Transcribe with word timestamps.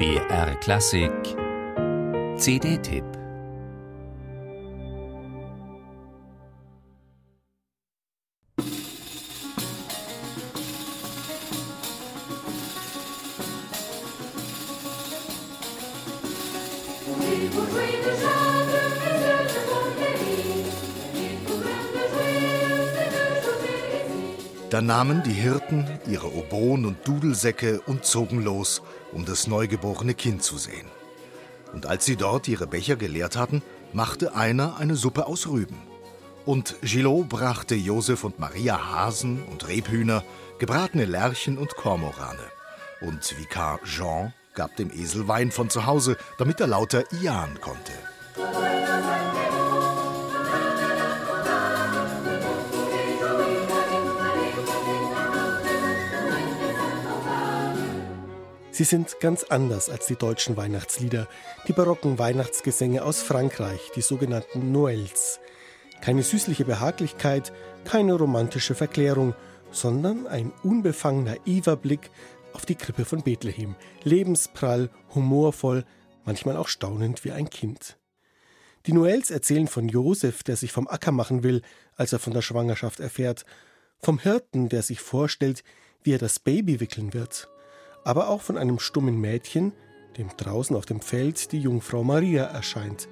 BR 0.00 0.54
Klassik. 0.62 1.36
CD-Tipp 2.38 3.20
Da 24.70 24.80
nahmen 24.80 25.24
die 25.24 25.32
Hirten 25.32 25.84
ihre 26.06 26.32
Oboen 26.32 26.86
und 26.86 27.06
Dudelsäcke 27.06 27.80
und 27.86 28.04
zogen 28.04 28.44
los, 28.44 28.82
um 29.12 29.24
das 29.24 29.48
neugeborene 29.48 30.14
Kind 30.14 30.44
zu 30.44 30.58
sehen. 30.58 30.86
Und 31.72 31.86
als 31.86 32.04
sie 32.04 32.14
dort 32.14 32.46
ihre 32.46 32.68
Becher 32.68 32.94
geleert 32.94 33.36
hatten, 33.36 33.62
machte 33.92 34.36
einer 34.36 34.76
eine 34.76 34.94
Suppe 34.94 35.26
aus 35.26 35.48
Rüben. 35.48 35.76
Und 36.46 36.76
Gillot 36.82 37.28
brachte 37.28 37.74
Josef 37.74 38.22
und 38.22 38.38
Maria 38.38 38.92
Hasen 38.92 39.42
und 39.50 39.66
Rebhühner, 39.66 40.22
gebratene 40.60 41.04
Lerchen 41.04 41.58
und 41.58 41.74
Kormorane. 41.74 42.38
Und 43.00 43.38
Vikar 43.38 43.80
Jean 43.84 44.32
gab 44.54 44.76
dem 44.76 44.92
Esel 44.92 45.26
Wein 45.26 45.50
von 45.50 45.68
zu 45.68 45.86
Hause, 45.86 46.16
damit 46.38 46.60
er 46.60 46.68
lauter 46.68 47.02
Ian 47.20 47.60
konnte. 47.60 47.92
Sie 58.80 58.86
sind 58.86 59.20
ganz 59.20 59.44
anders 59.44 59.90
als 59.90 60.06
die 60.06 60.16
deutschen 60.16 60.56
Weihnachtslieder, 60.56 61.28
die 61.68 61.74
barocken 61.74 62.18
Weihnachtsgesänge 62.18 63.04
aus 63.04 63.20
Frankreich, 63.20 63.90
die 63.94 64.00
sogenannten 64.00 64.74
Noëls. 64.74 65.38
Keine 66.00 66.22
süßliche 66.22 66.64
Behaglichkeit, 66.64 67.52
keine 67.84 68.14
romantische 68.14 68.74
Verklärung, 68.74 69.34
sondern 69.70 70.26
ein 70.26 70.50
unbefangener 70.62 71.36
naiver 71.44 71.76
Blick 71.76 72.10
auf 72.54 72.64
die 72.64 72.74
Krippe 72.74 73.04
von 73.04 73.22
Bethlehem, 73.22 73.74
lebensprall, 74.02 74.88
humorvoll, 75.14 75.84
manchmal 76.24 76.56
auch 76.56 76.68
staunend 76.68 77.22
wie 77.22 77.32
ein 77.32 77.50
Kind. 77.50 77.98
Die 78.86 78.94
Noëls 78.94 79.30
erzählen 79.30 79.68
von 79.68 79.90
Josef, 79.90 80.42
der 80.42 80.56
sich 80.56 80.72
vom 80.72 80.88
Acker 80.88 81.12
machen 81.12 81.42
will, 81.42 81.60
als 81.96 82.14
er 82.14 82.18
von 82.18 82.32
der 82.32 82.40
Schwangerschaft 82.40 82.98
erfährt, 82.98 83.44
vom 83.98 84.18
Hirten, 84.18 84.70
der 84.70 84.80
sich 84.80 85.00
vorstellt, 85.00 85.64
wie 86.02 86.14
er 86.14 86.18
das 86.18 86.38
Baby 86.38 86.80
wickeln 86.80 87.12
wird, 87.12 87.50
aber 88.04 88.28
auch 88.28 88.40
von 88.40 88.56
einem 88.56 88.78
stummen 88.78 89.20
Mädchen, 89.20 89.72
dem 90.16 90.28
draußen 90.36 90.76
auf 90.76 90.86
dem 90.86 91.00
Feld 91.00 91.52
die 91.52 91.60
Jungfrau 91.60 92.02
Maria 92.02 92.44
erscheint 92.44 93.08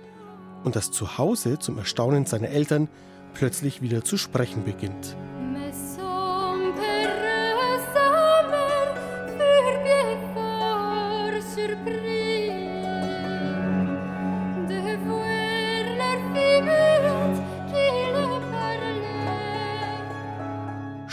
und 0.64 0.76
das 0.76 0.90
zu 0.90 1.18
Hause 1.18 1.58
zum 1.58 1.78
Erstaunen 1.78 2.26
seiner 2.26 2.48
Eltern 2.48 2.88
plötzlich 3.34 3.82
wieder 3.82 4.04
zu 4.04 4.16
sprechen 4.16 4.64
beginnt. 4.64 5.16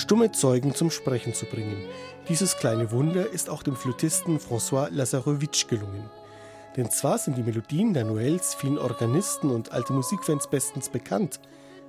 Stumme 0.05 0.31
Zeugen 0.31 0.75
zum 0.75 0.91
Sprechen 0.91 1.33
zu 1.33 1.47
bringen. 1.47 1.83
Dieses 2.29 2.57
kleine 2.57 2.91
Wunder 2.91 3.27
ist 3.27 3.49
auch 3.49 3.63
dem 3.63 3.75
Flötisten 3.75 4.37
François 4.37 4.87
Lazarowitsch 4.91 5.67
gelungen. 5.67 6.11
Denn 6.77 6.91
zwar 6.91 7.17
sind 7.17 7.39
die 7.39 7.41
Melodien 7.41 7.95
der 7.95 8.05
Noëls 8.05 8.55
vielen 8.55 8.77
Organisten 8.77 9.49
und 9.49 9.71
alte 9.71 9.93
Musikfans 9.93 10.47
bestens 10.47 10.89
bekannt, 10.89 11.39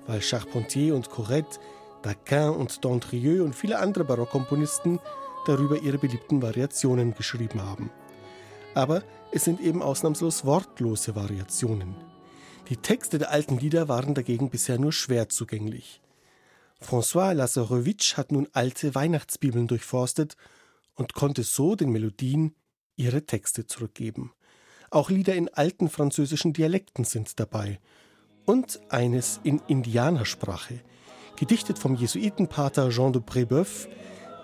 weil 0.06 0.22
Charpentier 0.22 0.94
und 0.94 1.10
Corrette, 1.10 1.58
Daquin 2.00 2.54
und 2.58 2.82
Dondrieux 2.86 3.44
und 3.44 3.54
viele 3.54 3.78
andere 3.80 4.04
Barockkomponisten 4.04 4.98
darüber 5.46 5.78
ihre 5.82 5.98
beliebten 5.98 6.40
Variationen 6.40 7.14
geschrieben 7.14 7.62
haben. 7.62 7.90
Aber 8.74 9.02
es 9.30 9.44
sind 9.44 9.60
eben 9.60 9.82
ausnahmslos 9.82 10.46
wortlose 10.46 11.14
Variationen. 11.14 11.94
Die 12.70 12.78
Texte 12.78 13.18
der 13.18 13.30
alten 13.30 13.58
Lieder 13.58 13.88
waren 13.88 14.14
dagegen 14.14 14.48
bisher 14.48 14.78
nur 14.78 14.92
schwer 14.92 15.28
zugänglich. 15.28 16.00
François 16.80 17.32
Lazarowitsch 17.32 18.16
hat 18.16 18.32
nun 18.32 18.48
alte 18.52 18.94
Weihnachtsbibeln 18.94 19.66
durchforstet 19.66 20.36
und 20.94 21.14
konnte 21.14 21.42
so 21.42 21.74
den 21.74 21.90
Melodien 21.90 22.54
ihre 22.96 23.24
Texte 23.24 23.66
zurückgeben. 23.66 24.32
Auch 24.90 25.10
Lieder 25.10 25.34
in 25.34 25.48
alten 25.48 25.88
französischen 25.88 26.52
Dialekten 26.52 27.04
sind 27.04 27.38
dabei. 27.40 27.80
Und 28.44 28.80
eines 28.90 29.40
in 29.42 29.60
Indianersprache, 29.66 30.80
gedichtet 31.36 31.78
vom 31.78 31.96
Jesuitenpater 31.96 32.90
Jean 32.90 33.12
de 33.12 33.20
Brébeuf, 33.20 33.88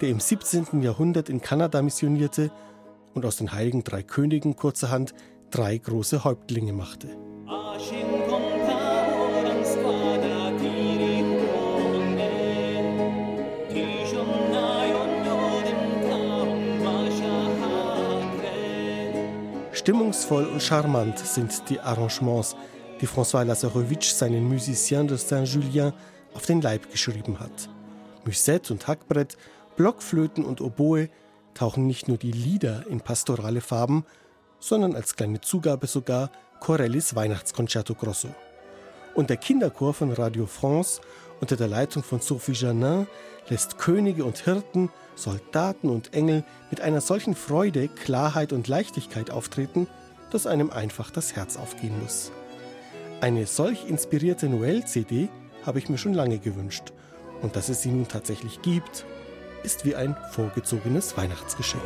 der 0.00 0.08
im 0.08 0.20
17. 0.20 0.82
Jahrhundert 0.82 1.28
in 1.28 1.40
Kanada 1.40 1.80
missionierte 1.80 2.50
und 3.14 3.24
aus 3.24 3.36
den 3.36 3.52
heiligen 3.52 3.84
drei 3.84 4.02
Königen 4.02 4.56
kurzerhand 4.56 5.14
drei 5.50 5.78
große 5.78 6.24
Häuptlinge 6.24 6.72
machte. 6.72 7.08
Stimmungsvoll 19.82 20.46
und 20.46 20.62
charmant 20.62 21.18
sind 21.18 21.68
die 21.68 21.80
Arrangements, 21.80 22.54
die 23.00 23.08
François 23.08 23.42
Lazarowitsch 23.42 24.12
seinen 24.12 24.44
Musiciens 24.44 25.08
de 25.08 25.16
Saint-Julien 25.16 25.92
auf 26.34 26.46
den 26.46 26.60
Leib 26.60 26.88
geschrieben 26.88 27.40
hat. 27.40 27.68
Musette 28.24 28.72
und 28.72 28.86
Hackbrett, 28.86 29.36
Blockflöten 29.74 30.44
und 30.44 30.60
Oboe 30.60 31.08
tauchen 31.54 31.88
nicht 31.88 32.06
nur 32.06 32.16
die 32.16 32.30
Lieder 32.30 32.84
in 32.88 33.00
pastorale 33.00 33.60
Farben, 33.60 34.04
sondern 34.60 34.94
als 34.94 35.16
kleine 35.16 35.40
Zugabe 35.40 35.88
sogar 35.88 36.30
Corellis 36.60 37.16
Weihnachtsconcerto 37.16 37.96
Grosso. 37.96 38.28
Und 39.16 39.30
der 39.30 39.36
Kinderchor 39.36 39.94
von 39.94 40.12
Radio 40.12 40.46
France 40.46 41.00
unter 41.42 41.56
der 41.56 41.66
Leitung 41.66 42.04
von 42.04 42.20
Sophie 42.20 42.52
Janin 42.52 43.08
lässt 43.48 43.76
Könige 43.76 44.24
und 44.24 44.38
Hirten, 44.38 44.90
Soldaten 45.16 45.90
und 45.90 46.14
Engel 46.14 46.44
mit 46.70 46.80
einer 46.80 47.00
solchen 47.00 47.34
Freude, 47.34 47.88
Klarheit 47.88 48.52
und 48.52 48.68
Leichtigkeit 48.68 49.32
auftreten, 49.32 49.88
dass 50.30 50.46
einem 50.46 50.70
einfach 50.70 51.10
das 51.10 51.34
Herz 51.34 51.56
aufgehen 51.56 52.00
muss. 52.00 52.30
Eine 53.20 53.46
solch 53.46 53.88
inspirierte 53.88 54.46
Noël-CD 54.46 55.28
habe 55.66 55.80
ich 55.80 55.88
mir 55.88 55.98
schon 55.98 56.14
lange 56.14 56.38
gewünscht. 56.38 56.92
Und 57.42 57.56
dass 57.56 57.68
es 57.68 57.82
sie 57.82 57.90
nun 57.90 58.06
tatsächlich 58.06 58.62
gibt, 58.62 59.04
ist 59.64 59.84
wie 59.84 59.96
ein 59.96 60.16
vorgezogenes 60.30 61.16
Weihnachtsgeschenk. 61.16 61.82